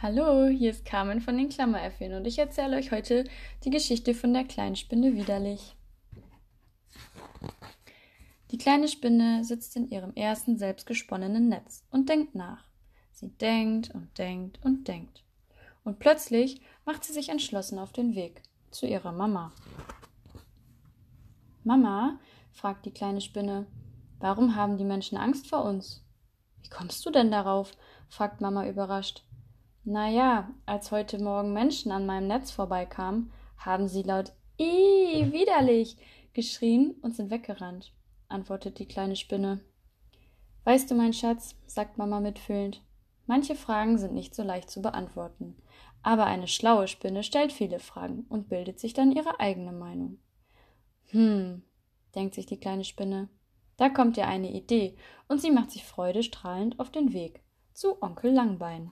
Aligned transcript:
Hallo, 0.00 0.46
hier 0.46 0.70
ist 0.70 0.84
Carmen 0.84 1.20
von 1.20 1.36
den 1.36 1.48
Klammeräffchen 1.48 2.14
und 2.14 2.24
ich 2.24 2.38
erzähle 2.38 2.76
euch 2.76 2.92
heute 2.92 3.24
die 3.64 3.70
Geschichte 3.70 4.14
von 4.14 4.32
der 4.32 4.44
kleinen 4.44 4.76
Spinne 4.76 5.14
widerlich. 5.14 5.74
Die 8.52 8.58
kleine 8.58 8.86
Spinne 8.86 9.42
sitzt 9.42 9.74
in 9.74 9.90
ihrem 9.90 10.14
ersten 10.14 10.56
selbstgesponnenen 10.56 11.48
Netz 11.48 11.84
und 11.90 12.08
denkt 12.08 12.36
nach. 12.36 12.68
Sie 13.10 13.36
denkt 13.38 13.92
und 13.92 14.16
denkt 14.18 14.60
und 14.64 14.86
denkt. 14.86 15.24
Und 15.82 15.98
plötzlich 15.98 16.60
macht 16.84 17.02
sie 17.02 17.12
sich 17.12 17.30
entschlossen 17.30 17.80
auf 17.80 17.92
den 17.92 18.14
Weg 18.14 18.44
zu 18.70 18.86
ihrer 18.86 19.10
Mama. 19.10 19.50
Mama, 21.64 22.20
fragt 22.52 22.86
die 22.86 22.94
kleine 22.94 23.20
Spinne, 23.20 23.66
warum 24.20 24.54
haben 24.54 24.78
die 24.78 24.84
Menschen 24.84 25.18
Angst 25.18 25.48
vor 25.48 25.64
uns? 25.64 26.04
Wie 26.62 26.68
kommst 26.68 27.04
du 27.04 27.10
denn 27.10 27.32
darauf? 27.32 27.72
fragt 28.08 28.40
Mama 28.40 28.64
überrascht. 28.68 29.24
Na 29.84 30.08
ja, 30.08 30.50
als 30.66 30.90
heute 30.90 31.22
Morgen 31.22 31.52
Menschen 31.52 31.92
an 31.92 32.04
meinem 32.04 32.26
Netz 32.26 32.50
vorbeikamen, 32.50 33.32
haben 33.56 33.88
sie 33.88 34.02
laut 34.02 34.32
Ih, 34.58 35.32
widerlich 35.32 35.96
geschrien 36.32 36.96
und 37.02 37.14
sind 37.14 37.30
weggerannt, 37.30 37.92
antwortet 38.28 38.78
die 38.78 38.86
kleine 38.88 39.16
Spinne. 39.16 39.60
Weißt 40.64 40.90
du, 40.90 40.94
mein 40.94 41.12
Schatz, 41.12 41.56
sagt 41.66 41.96
Mama 41.96 42.20
mitfühlend, 42.20 42.82
manche 43.26 43.54
Fragen 43.54 43.98
sind 43.98 44.14
nicht 44.14 44.34
so 44.34 44.42
leicht 44.42 44.68
zu 44.68 44.82
beantworten, 44.82 45.56
aber 46.02 46.26
eine 46.26 46.48
schlaue 46.48 46.88
Spinne 46.88 47.22
stellt 47.22 47.52
viele 47.52 47.78
Fragen 47.78 48.26
und 48.28 48.48
bildet 48.48 48.78
sich 48.78 48.94
dann 48.94 49.12
ihre 49.12 49.40
eigene 49.40 49.72
Meinung. 49.72 50.18
Hm, 51.10 51.62
denkt 52.14 52.34
sich 52.34 52.46
die 52.46 52.60
kleine 52.60 52.84
Spinne, 52.84 53.28
da 53.76 53.88
kommt 53.88 54.16
ihr 54.16 54.26
eine 54.26 54.50
Idee, 54.50 54.96
und 55.28 55.40
sie 55.40 55.52
macht 55.52 55.70
sich 55.70 55.84
freudestrahlend 55.84 56.78
auf 56.80 56.90
den 56.90 57.12
Weg 57.12 57.42
zu 57.72 58.02
Onkel 58.02 58.32
Langbein. 58.32 58.90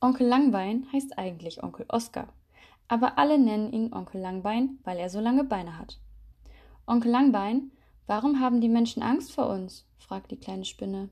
Onkel 0.00 0.28
Langbein 0.28 0.86
heißt 0.92 1.18
eigentlich 1.18 1.60
Onkel 1.64 1.84
Oskar, 1.88 2.32
aber 2.86 3.18
alle 3.18 3.36
nennen 3.36 3.72
ihn 3.72 3.92
Onkel 3.92 4.20
Langbein, 4.20 4.78
weil 4.84 4.96
er 4.96 5.10
so 5.10 5.18
lange 5.18 5.42
Beine 5.42 5.76
hat. 5.76 5.98
Onkel 6.86 7.10
Langbein, 7.10 7.72
warum 8.06 8.38
haben 8.38 8.60
die 8.60 8.68
Menschen 8.68 9.02
Angst 9.02 9.32
vor 9.32 9.48
uns? 9.48 9.88
fragt 9.98 10.30
die 10.30 10.38
kleine 10.38 10.64
Spinne. 10.64 11.08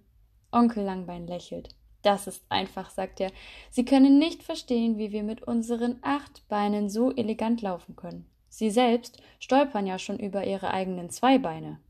Onkel 0.53 0.85
Langbein 0.85 1.27
lächelt. 1.27 1.75
Das 2.03 2.29
ist 2.29 2.45
einfach, 2.49 2.91
sagt 2.91 3.19
er. 3.19 3.33
Sie 3.71 3.85
können 3.85 4.21
nicht 4.21 4.45
verstehen, 4.45 4.99
wie 4.99 5.11
wir 5.11 5.25
mit 5.25 5.43
unseren 5.43 5.99
acht 6.03 6.47
Beinen 6.47 6.89
so 6.89 7.11
elegant 7.11 7.63
laufen 7.63 7.97
können. 7.97 8.31
Sie 8.49 8.71
selbst 8.71 9.21
stolpern 9.41 9.89
ja 9.89 9.99
schon 9.99 10.21
über 10.21 10.47
ihre 10.47 10.71
eigenen 10.71 11.11
zwei 11.11 11.39
Beine. 11.39 11.81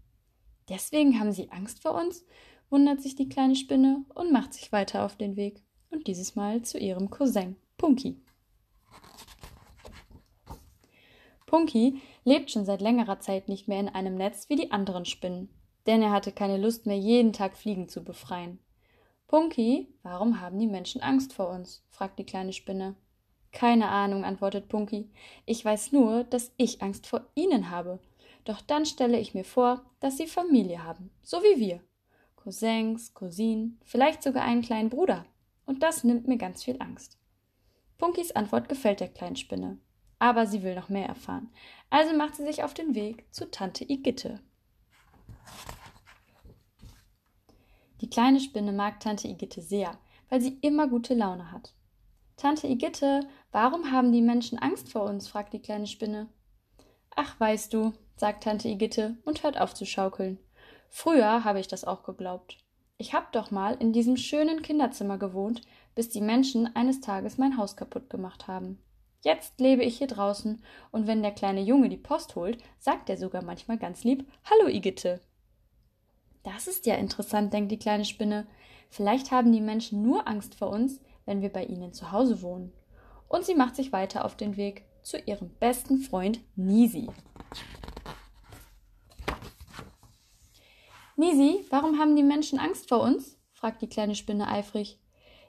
Deswegen 0.71 1.21
haben 1.21 1.33
Sie 1.33 1.51
Angst 1.51 1.83
vor 1.83 1.95
uns? 1.95 2.25
wundert 2.71 3.03
sich 3.03 3.15
die 3.15 3.29
kleine 3.29 3.55
Spinne 3.55 4.05
und 4.15 4.33
macht 4.33 4.55
sich 4.55 4.73
weiter 4.73 5.05
auf 5.05 5.17
den 5.17 5.37
Weg 5.37 5.66
und 5.97 6.07
dieses 6.07 6.37
Mal 6.37 6.63
zu 6.63 6.79
ihrem 6.79 7.11
Cousin 7.11 7.57
Punky. 7.79 8.21
Punky 11.47 12.01
lebt 12.25 12.51
schon 12.51 12.67
seit 12.67 12.83
längerer 12.83 13.21
Zeit 13.21 13.49
nicht 13.49 13.67
mehr 13.67 13.81
in 13.81 13.89
einem 13.89 14.17
Netz 14.17 14.49
wie 14.51 14.57
die 14.57 14.73
anderen 14.73 15.07
Spinnen, 15.07 15.49
denn 15.87 16.03
er 16.03 16.11
hatte 16.11 16.33
keine 16.33 16.59
Lust 16.59 16.85
mehr, 16.87 16.99
jeden 16.99 17.33
Tag 17.33 17.57
Fliegen 17.57 17.89
zu 17.89 18.05
befreien. 18.05 18.59
Punky, 19.27 19.89
warum 20.03 20.41
haben 20.41 20.59
die 20.59 20.67
Menschen 20.67 21.01
Angst 21.01 21.33
vor 21.33 21.49
uns? 21.49 21.83
fragt 21.89 22.19
die 22.19 22.25
kleine 22.25 22.53
Spinne. 22.53 22.95
Keine 23.53 23.89
Ahnung, 23.89 24.25
antwortet 24.25 24.69
Punky. 24.69 25.11
Ich 25.47 25.65
weiß 25.65 25.93
nur, 25.93 26.25
dass 26.25 26.53
ich 26.59 26.83
Angst 26.83 27.07
vor 27.07 27.23
ihnen 27.35 27.71
habe. 27.71 28.01
Doch 28.45 28.61
dann 28.61 28.85
stelle 28.85 29.19
ich 29.19 29.35
mir 29.35 29.45
vor, 29.45 29.83
dass 30.01 30.19
sie 30.19 30.27
Familie 30.27 30.85
haben, 30.85 31.11
so 31.23 31.39
wie 31.39 31.59
wir. 31.59 31.81
Cousins, 32.37 33.15
Cousinen, 33.15 33.81
vielleicht 33.85 34.23
sogar 34.23 34.45
einen 34.45 34.63
kleinen 34.63 34.91
Bruder 34.91 35.25
und 35.67 35.83
das 35.83 36.05
nimmt 36.05 36.27
mir 36.27 36.39
ganz 36.39 36.65
viel 36.65 36.81
Angst. 36.81 37.19
Punkys 37.99 38.33
Antwort 38.33 38.69
gefällt 38.69 39.01
der 39.01 39.09
kleinen 39.09 39.37
Spinne, 39.37 39.79
aber 40.19 40.47
sie 40.47 40.63
will 40.63 40.75
noch 40.75 40.89
mehr 40.89 41.07
erfahren, 41.07 41.53
also 41.91 42.17
macht 42.17 42.37
sie 42.37 42.45
sich 42.45 42.63
auf 42.63 42.75
den 42.75 42.95
Weg 42.95 43.27
zu 43.35 43.51
Tante 43.51 43.85
Igitte. 43.85 44.41
Die 48.01 48.11
kleine 48.11 48.41
Spinne 48.41 48.73
mag 48.73 49.01
Tante 49.01 49.29
Igitte 49.29 49.63
sehr, 49.63 49.99
weil 50.29 50.41
sie 50.41 50.59
immer 50.61 50.89
gute 50.89 51.15
Laune 51.15 51.51
hat. 51.51 51.75
Tante 52.37 52.67
Igitte, 52.67 53.27
warum 53.53 53.91
haben 53.91 54.13
die 54.13 54.21
Menschen 54.21 54.59
Angst 54.59 54.91
vor 54.91 55.05
uns? 55.05 55.29
fragt 55.29 55.55
die 55.55 55.63
kleine 55.63 55.87
Spinne. 55.87 56.29
Ach, 57.15 57.41
weißt 57.41 57.73
du, 57.73 57.95
sagt 58.17 58.45
Tante 58.45 58.69
Igitte 58.69 59.17
und 59.25 59.43
hört 59.43 59.59
auf 59.59 59.73
zu 59.73 59.87
schaukeln. 59.87 60.39
Früher 60.91 61.45
habe 61.45 61.61
ich 61.61 61.69
das 61.69 61.85
auch 61.85 62.03
geglaubt. 62.03 62.59
Ich 62.99 63.13
hab 63.13 63.33
doch 63.33 63.51
mal 63.51 63.75
in 63.75 63.93
diesem 63.93 64.17
schönen 64.17 64.63
Kinderzimmer 64.63 65.19
gewohnt, 65.19 65.61
bis 65.95 66.09
die 66.09 66.23
Menschen 66.23 66.75
eines 66.75 67.01
Tages 67.01 67.37
mein 67.37 67.59
Haus 67.59 67.77
kaputt 67.77 68.09
gemacht 68.09 68.49
haben. 68.49 68.79
Jetzt 69.23 69.61
lebe 69.61 69.83
ich 69.83 69.99
hier 69.99 70.07
draußen, 70.07 70.63
und 70.93 71.07
wenn 71.07 71.23
der 71.23 71.33
kleine 71.33 71.61
Junge 71.61 71.89
die 71.89 71.99
Post 71.99 72.37
holt, 72.37 72.63
sagt 72.79 73.11
er 73.11 73.19
sogar 73.19 73.45
manchmal 73.45 73.77
ganz 73.77 74.05
lieb 74.05 74.25
Hallo, 74.45 74.69
Igitte. 74.69 75.21
Das 76.43 76.69
ist 76.69 76.87
ja 76.87 76.95
interessant, 76.95 77.53
denkt 77.53 77.73
die 77.73 77.79
kleine 77.79 78.05
Spinne. 78.05 78.47
Vielleicht 78.89 79.31
haben 79.31 79.53
die 79.53 79.61
Menschen 79.61 80.03
nur 80.03 80.27
Angst 80.29 80.55
vor 80.55 80.71
uns, 80.71 81.01
wenn 81.27 81.43
wir 81.43 81.53
bei 81.53 81.65
ihnen 81.65 81.93
zu 81.93 82.13
Hause 82.13 82.41
wohnen. 82.41 82.73
Und 83.29 83.45
sie 83.45 83.57
macht 83.57 83.77
sich 83.77 83.93
weiter 83.93 84.25
auf 84.25 84.37
den 84.37 84.57
Weg 84.57 84.85
zu 85.03 85.19
ihrem 85.19 85.51
besten 85.59 85.99
Freund 85.99 86.41
Nisi. 86.55 87.09
Nisi, 91.17 91.65
warum 91.71 91.99
haben 91.99 92.15
die 92.15 92.23
Menschen 92.23 92.59
Angst 92.59 92.89
vor 92.89 93.01
uns? 93.01 93.39
fragt 93.53 93.81
die 93.81 93.89
kleine 93.89 94.15
Spinne 94.15 94.49
eifrig. 94.49 95.01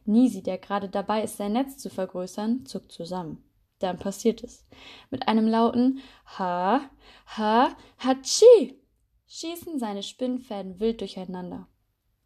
Nisi, 0.06 0.42
der 0.42 0.58
gerade 0.58 0.88
dabei 0.88 1.24
ist, 1.24 1.36
sein 1.36 1.52
Netz 1.52 1.78
zu 1.78 1.90
vergrößern, 1.90 2.66
zuckt 2.66 2.94
zusammen. 2.94 3.44
Dann 3.80 4.00
passiert 4.00 4.44
es. 4.44 4.66
Mit 5.12 5.28
einem 5.28 5.46
lauten 5.46 6.00
Ha, 6.40 6.90
Ha, 7.38 7.76
Hatschi 8.00 8.82
schießen 9.28 9.78
seine 9.78 10.04
Spinnfäden 10.04 10.80
wild 10.80 11.02
durcheinander. 11.02 11.68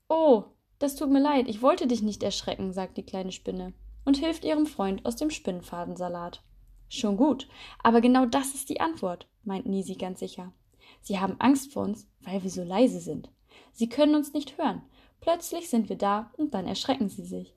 Oh, 0.07 0.43
das 0.77 0.95
tut 0.95 1.09
mir 1.09 1.21
leid, 1.21 1.47
ich 1.47 1.63
wollte 1.63 1.87
dich 1.87 2.03
nicht 2.03 2.21
erschrecken, 2.21 2.73
sagt 2.73 2.97
die 2.97 3.05
kleine 3.05 3.31
Spinne 3.31 3.73
und 4.05 4.17
hilft 4.17 4.45
ihrem 4.45 4.67
Freund 4.67 5.05
aus 5.05 5.15
dem 5.15 5.31
Spinnfadensalat. 5.31 6.43
Schon 6.89 7.17
gut, 7.17 7.47
aber 7.81 8.01
genau 8.01 8.25
das 8.25 8.53
ist 8.53 8.69
die 8.69 8.81
Antwort, 8.81 9.27
meint 9.43 9.65
Nisi 9.65 9.95
ganz 9.95 10.19
sicher. 10.19 10.53
Sie 11.01 11.19
haben 11.19 11.39
Angst 11.39 11.73
vor 11.73 11.83
uns, 11.83 12.07
weil 12.21 12.43
wir 12.43 12.49
so 12.49 12.63
leise 12.63 12.99
sind. 12.99 13.29
Sie 13.73 13.89
können 13.89 14.15
uns 14.15 14.33
nicht 14.33 14.57
hören. 14.57 14.83
Plötzlich 15.19 15.69
sind 15.69 15.89
wir 15.89 15.97
da 15.97 16.31
und 16.37 16.53
dann 16.53 16.67
erschrecken 16.67 17.09
sie 17.09 17.25
sich. 17.25 17.55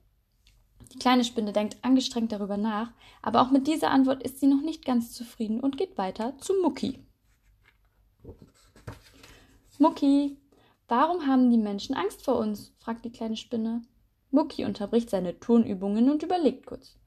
Die 0.93 0.99
kleine 0.99 1.23
Spinne 1.23 1.51
denkt 1.51 1.77
angestrengt 1.81 2.31
darüber 2.31 2.57
nach, 2.57 2.91
aber 3.21 3.41
auch 3.41 3.51
mit 3.51 3.67
dieser 3.67 3.89
Antwort 3.89 4.23
ist 4.23 4.39
sie 4.39 4.47
noch 4.47 4.61
nicht 4.61 4.85
ganz 4.85 5.13
zufrieden 5.13 5.59
und 5.59 5.77
geht 5.77 5.97
weiter 5.97 6.37
zu 6.37 6.53
Mucki. 6.61 6.99
Mucki, 9.79 10.37
warum 10.87 11.27
haben 11.27 11.51
die 11.51 11.57
Menschen 11.57 11.95
Angst 11.95 12.23
vor 12.23 12.37
uns? 12.37 12.73
fragt 12.79 13.03
die 13.03 13.11
kleine 13.11 13.35
Spinne. 13.35 13.81
Mucki 14.31 14.63
unterbricht 14.63 15.09
seine 15.09 15.39
Turnübungen 15.39 16.09
und 16.09 16.23
überlegt 16.23 16.65
kurz. 16.65 16.97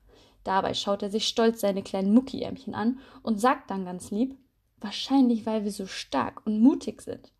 Dabei 0.44 0.74
schaut 0.74 1.02
er 1.02 1.10
sich 1.10 1.26
stolz 1.26 1.60
seine 1.60 1.82
kleinen 1.82 2.12
Mucki-Ärmchen 2.14 2.74
an 2.74 3.00
und 3.22 3.40
sagt 3.40 3.70
dann 3.70 3.84
ganz 3.84 4.10
lieb: 4.10 4.36
Wahrscheinlich, 4.80 5.44
weil 5.46 5.64
wir 5.64 5.72
so 5.72 5.86
stark 5.86 6.46
und 6.46 6.60
mutig 6.60 7.02
sind. 7.02 7.32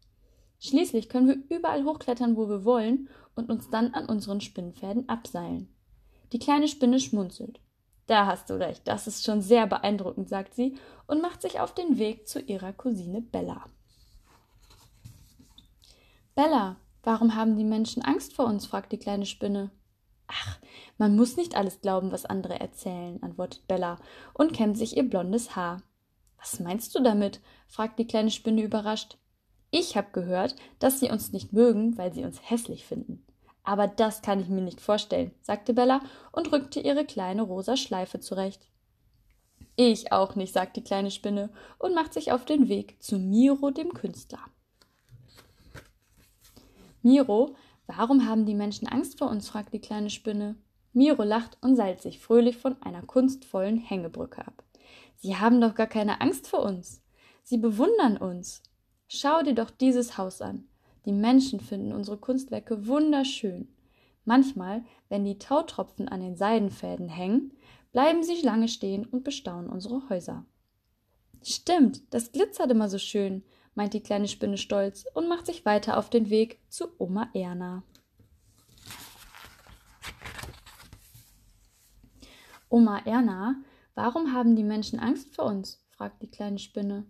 Schließlich 0.60 1.08
können 1.08 1.28
wir 1.28 1.56
überall 1.56 1.84
hochklettern, 1.84 2.36
wo 2.36 2.48
wir 2.48 2.64
wollen 2.64 3.08
und 3.36 3.48
uns 3.48 3.70
dann 3.70 3.94
an 3.94 4.06
unseren 4.06 4.40
Spinnfäden 4.40 5.08
abseilen. 5.08 5.68
Die 6.32 6.40
kleine 6.40 6.68
Spinne 6.68 6.98
schmunzelt. 6.98 7.60
Da 8.08 8.26
hast 8.26 8.50
du 8.50 8.54
recht, 8.58 8.88
das 8.88 9.06
ist 9.06 9.24
schon 9.24 9.42
sehr 9.42 9.66
beeindruckend, 9.66 10.28
sagt 10.28 10.54
sie 10.54 10.76
und 11.06 11.20
macht 11.20 11.42
sich 11.42 11.60
auf 11.60 11.74
den 11.74 11.98
Weg 11.98 12.26
zu 12.26 12.40
ihrer 12.40 12.72
Cousine 12.72 13.20
Bella. 13.20 13.64
Bella, 16.34 16.76
warum 17.02 17.34
haben 17.34 17.56
die 17.56 17.64
Menschen 17.64 18.02
Angst 18.02 18.32
vor 18.32 18.46
uns? 18.46 18.66
fragt 18.66 18.92
die 18.92 18.98
kleine 18.98 19.26
Spinne. 19.26 19.70
Ach, 20.26 20.58
man 20.96 21.16
muss 21.16 21.36
nicht 21.36 21.54
alles 21.54 21.80
glauben, 21.80 22.10
was 22.10 22.24
andere 22.24 22.58
erzählen, 22.58 23.22
antwortet 23.22 23.66
Bella 23.68 23.98
und 24.34 24.52
kämmt 24.52 24.78
sich 24.78 24.96
ihr 24.96 25.08
blondes 25.08 25.54
Haar. 25.54 25.82
Was 26.50 26.60
meinst 26.60 26.94
du 26.94 27.02
damit? 27.02 27.40
fragt 27.66 27.98
die 27.98 28.06
kleine 28.06 28.30
Spinne 28.30 28.62
überrascht. 28.62 29.18
Ich 29.70 29.98
habe 29.98 30.08
gehört, 30.12 30.56
dass 30.78 30.98
sie 30.98 31.10
uns 31.10 31.30
nicht 31.30 31.52
mögen, 31.52 31.98
weil 31.98 32.14
sie 32.14 32.24
uns 32.24 32.40
hässlich 32.42 32.86
finden. 32.86 33.22
Aber 33.64 33.86
das 33.86 34.22
kann 34.22 34.40
ich 34.40 34.48
mir 34.48 34.62
nicht 34.62 34.80
vorstellen, 34.80 35.32
sagte 35.42 35.74
Bella 35.74 36.00
und 36.32 36.50
rückte 36.50 36.80
ihre 36.80 37.04
kleine 37.04 37.42
rosa 37.42 37.76
Schleife 37.76 38.18
zurecht. 38.20 38.66
Ich 39.76 40.10
auch 40.10 40.36
nicht, 40.36 40.54
sagt 40.54 40.78
die 40.78 40.82
kleine 40.82 41.10
Spinne 41.10 41.50
und 41.78 41.94
macht 41.94 42.14
sich 42.14 42.32
auf 42.32 42.46
den 42.46 42.70
Weg 42.70 42.96
zu 43.02 43.18
Miro, 43.18 43.70
dem 43.70 43.92
Künstler. 43.92 44.40
Miro, 47.02 47.56
warum 47.86 48.26
haben 48.26 48.46
die 48.46 48.54
Menschen 48.54 48.88
Angst 48.88 49.18
vor 49.18 49.28
uns? 49.28 49.50
fragt 49.50 49.74
die 49.74 49.80
kleine 49.80 50.08
Spinne. 50.08 50.56
Miro 50.94 51.24
lacht 51.24 51.58
und 51.60 51.76
seilt 51.76 52.00
sich 52.00 52.18
fröhlich 52.20 52.56
von 52.56 52.80
einer 52.80 53.02
kunstvollen 53.02 53.76
Hängebrücke 53.76 54.46
ab. 54.46 54.64
Sie 55.18 55.36
haben 55.36 55.60
doch 55.60 55.74
gar 55.74 55.86
keine 55.86 56.20
Angst 56.20 56.48
vor 56.48 56.62
uns. 56.62 57.02
Sie 57.42 57.58
bewundern 57.58 58.16
uns. 58.16 58.62
Schau 59.08 59.42
dir 59.42 59.54
doch 59.54 59.70
dieses 59.70 60.16
Haus 60.16 60.40
an. 60.40 60.68
Die 61.04 61.12
Menschen 61.12 61.60
finden 61.60 61.92
unsere 61.92 62.18
Kunstwerke 62.18 62.86
wunderschön. 62.86 63.68
Manchmal, 64.24 64.84
wenn 65.08 65.24
die 65.24 65.38
Tautropfen 65.38 66.08
an 66.08 66.20
den 66.20 66.36
Seidenfäden 66.36 67.08
hängen, 67.08 67.52
bleiben 67.92 68.22
sie 68.22 68.40
lange 68.42 68.68
stehen 68.68 69.06
und 69.06 69.24
bestaunen 69.24 69.70
unsere 69.70 70.08
Häuser. 70.08 70.44
Stimmt, 71.42 72.02
das 72.12 72.32
glitzert 72.32 72.70
immer 72.70 72.88
so 72.88 72.98
schön, 72.98 73.42
meint 73.74 73.94
die 73.94 74.02
kleine 74.02 74.28
Spinne 74.28 74.58
stolz 74.58 75.06
und 75.14 75.28
macht 75.28 75.46
sich 75.46 75.64
weiter 75.64 75.96
auf 75.96 76.10
den 76.10 76.30
Weg 76.30 76.60
zu 76.68 76.88
Oma 76.98 77.30
Erna. 77.32 77.82
Oma 82.68 82.98
Erna, 83.06 83.56
warum 83.98 84.32
haben 84.32 84.54
die 84.54 84.62
Menschen 84.62 85.00
Angst 85.00 85.34
vor 85.34 85.46
uns? 85.46 85.84
fragt 85.90 86.22
die 86.22 86.30
kleine 86.30 86.60
Spinne. 86.60 87.04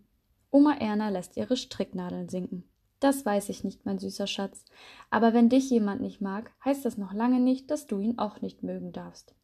Oma 0.50 0.72
Erna 0.78 1.10
lässt 1.10 1.36
ihre 1.36 1.58
Stricknadeln 1.58 2.30
sinken. 2.30 2.64
Das 2.98 3.26
weiß 3.26 3.50
ich 3.50 3.62
nicht, 3.62 3.84
mein 3.84 3.98
süßer 3.98 4.26
Schatz. 4.26 4.64
Aber 5.10 5.34
wenn 5.34 5.50
dich 5.50 5.68
jemand 5.68 6.00
nicht 6.00 6.22
mag, 6.22 6.50
heißt 6.64 6.86
das 6.86 6.96
noch 6.96 7.12
lange 7.12 7.40
nicht, 7.40 7.70
dass 7.70 7.86
du 7.86 8.00
ihn 8.00 8.18
auch 8.18 8.40
nicht 8.40 8.62
mögen 8.62 8.92
darfst. 8.92 9.34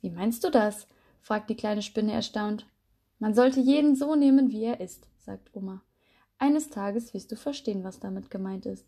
Wie 0.00 0.08
meinst 0.08 0.42
du 0.44 0.50
das? 0.50 0.86
fragt 1.20 1.50
die 1.50 1.56
kleine 1.56 1.82
Spinne 1.82 2.12
erstaunt. 2.12 2.66
Man 3.18 3.34
sollte 3.34 3.60
jeden 3.60 3.94
so 3.94 4.16
nehmen, 4.16 4.50
wie 4.50 4.64
er 4.64 4.80
ist, 4.80 5.08
sagt 5.18 5.54
Oma. 5.54 5.82
Eines 6.38 6.70
Tages 6.70 7.12
wirst 7.12 7.30
du 7.30 7.36
verstehen, 7.36 7.84
was 7.84 8.00
damit 8.00 8.30
gemeint 8.30 8.64
ist. 8.64 8.86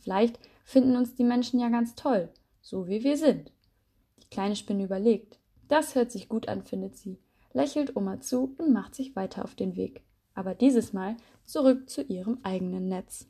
Vielleicht 0.00 0.40
finden 0.64 0.96
uns 0.96 1.14
die 1.14 1.24
Menschen 1.24 1.60
ja 1.60 1.68
ganz 1.68 1.94
toll, 1.94 2.28
so 2.60 2.88
wie 2.88 3.04
wir 3.04 3.16
sind. 3.16 3.52
Die 4.24 4.30
kleine 4.30 4.56
Spinne 4.56 4.82
überlegt. 4.82 5.38
Das 5.68 5.94
hört 5.94 6.10
sich 6.10 6.28
gut 6.28 6.48
an, 6.48 6.64
findet 6.64 6.96
sie, 6.96 7.18
lächelt 7.56 7.96
Oma 7.96 8.20
zu 8.20 8.54
und 8.58 8.72
macht 8.72 8.94
sich 8.94 9.16
weiter 9.16 9.42
auf 9.42 9.54
den 9.54 9.76
Weg. 9.76 10.04
Aber 10.34 10.54
dieses 10.54 10.92
Mal 10.92 11.16
zurück 11.44 11.88
zu 11.88 12.02
ihrem 12.02 12.38
eigenen 12.42 12.88
Netz. 12.88 13.26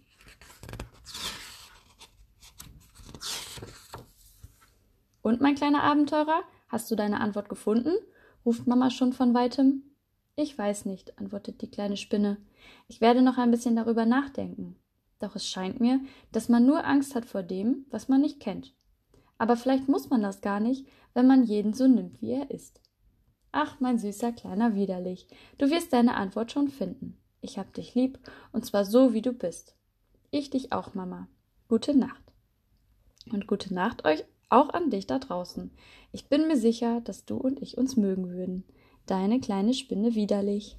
Und 5.22 5.40
mein 5.40 5.54
kleiner 5.54 5.84
Abenteurer, 5.84 6.42
hast 6.68 6.90
du 6.90 6.96
deine 6.96 7.20
Antwort 7.20 7.48
gefunden? 7.48 7.92
ruft 8.44 8.66
Mama 8.66 8.90
schon 8.90 9.12
von 9.12 9.32
weitem. 9.32 9.84
Ich 10.34 10.58
weiß 10.58 10.86
nicht, 10.86 11.18
antwortet 11.18 11.62
die 11.62 11.70
kleine 11.70 11.96
Spinne. 11.96 12.38
Ich 12.88 13.00
werde 13.00 13.22
noch 13.22 13.38
ein 13.38 13.52
bisschen 13.52 13.76
darüber 13.76 14.06
nachdenken. 14.06 14.76
Doch 15.20 15.36
es 15.36 15.48
scheint 15.48 15.80
mir, 15.80 16.00
dass 16.32 16.48
man 16.48 16.66
nur 16.66 16.84
Angst 16.84 17.14
hat 17.14 17.26
vor 17.26 17.44
dem, 17.44 17.86
was 17.90 18.08
man 18.08 18.22
nicht 18.22 18.40
kennt. 18.40 18.74
Aber 19.38 19.56
vielleicht 19.56 19.88
muss 19.88 20.10
man 20.10 20.22
das 20.22 20.40
gar 20.40 20.58
nicht, 20.58 20.86
wenn 21.14 21.28
man 21.28 21.44
jeden 21.44 21.74
so 21.74 21.86
nimmt, 21.86 22.20
wie 22.20 22.32
er 22.32 22.50
ist. 22.50 22.80
Ach, 23.58 23.80
mein 23.80 23.98
süßer 23.98 24.32
kleiner 24.32 24.74
Widerlich, 24.74 25.26
du 25.56 25.70
wirst 25.70 25.90
deine 25.94 26.16
Antwort 26.16 26.52
schon 26.52 26.68
finden. 26.68 27.16
Ich 27.40 27.58
hab 27.58 27.72
dich 27.72 27.94
lieb, 27.94 28.18
und 28.52 28.66
zwar 28.66 28.84
so, 28.84 29.14
wie 29.14 29.22
du 29.22 29.32
bist. 29.32 29.74
Ich 30.30 30.50
dich 30.50 30.74
auch, 30.74 30.92
Mama. 30.92 31.26
Gute 31.66 31.96
Nacht. 31.96 32.22
Und 33.32 33.46
gute 33.46 33.72
Nacht 33.72 34.04
euch 34.04 34.24
auch 34.50 34.68
an 34.68 34.90
dich 34.90 35.06
da 35.06 35.18
draußen. 35.18 35.70
Ich 36.12 36.28
bin 36.28 36.48
mir 36.48 36.58
sicher, 36.58 37.00
dass 37.00 37.24
du 37.24 37.38
und 37.38 37.62
ich 37.62 37.78
uns 37.78 37.96
mögen 37.96 38.28
würden. 38.28 38.64
Deine 39.06 39.40
kleine 39.40 39.72
Spinne 39.72 40.14
widerlich. 40.14 40.76